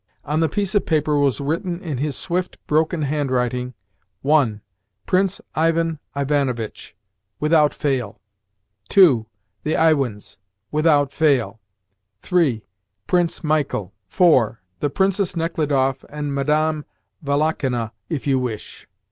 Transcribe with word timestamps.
On 0.25 0.39
the 0.39 0.49
piece 0.49 0.73
of 0.73 0.87
paper 0.87 1.15
was 1.15 1.39
written 1.39 1.79
in 1.79 1.99
his 1.99 2.15
swift, 2.17 2.57
broken 2.65 3.03
hand 3.03 3.29
writing: 3.29 3.75
"(1) 4.23 4.61
Prince 5.05 5.39
Ivan 5.53 5.99
Ivanovitch 6.17 6.95
WITHOUT 7.39 7.71
FAIL; 7.71 8.19
(2) 8.89 9.27
the 9.61 9.75
Iwins 9.75 10.37
WITHOUT 10.71 11.13
FAIL; 11.13 11.59
(3) 12.23 12.65
Prince 13.05 13.43
Michael; 13.43 13.93
(4) 14.07 14.59
the 14.79 14.89
Princess 14.89 15.33
Nechludoff 15.35 16.03
and 16.09 16.33
Madame 16.33 16.83
Valakhina 17.23 17.91
if 18.09 18.25
you 18.25 18.39
wish." 18.39 18.87